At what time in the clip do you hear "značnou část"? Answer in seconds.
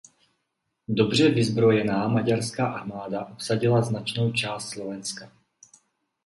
3.81-4.69